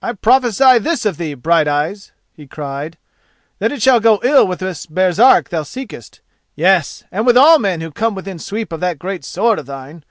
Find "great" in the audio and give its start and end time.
9.00-9.24